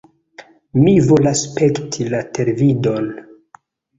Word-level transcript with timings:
Mi 0.85 0.93
volas 1.09 1.43
spekti 1.49 2.09
la 2.15 2.21
televidon! 2.37 3.13